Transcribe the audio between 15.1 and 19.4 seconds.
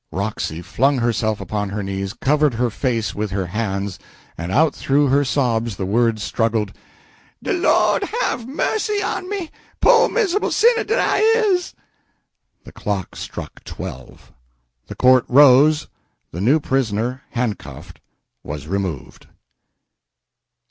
rose; the new prisoner, handcuffed, was removed.